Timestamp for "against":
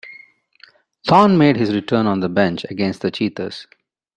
2.71-3.01